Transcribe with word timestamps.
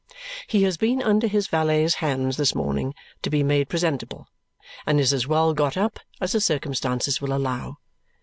He 0.47 0.63
has 0.63 0.77
been 0.77 0.99
under 0.99 1.27
his 1.27 1.45
valet's 1.45 1.93
hands 2.01 2.35
this 2.37 2.55
morning 2.55 2.95
to 3.21 3.29
be 3.29 3.43
made 3.43 3.69
presentable 3.69 4.25
and 4.87 4.99
is 4.99 5.13
as 5.13 5.27
well 5.27 5.53
got 5.53 5.77
up 5.77 5.99
as 6.19 6.31
the 6.31 6.41
circumstances 6.41 7.21
will 7.21 7.31
allow. 7.35 7.77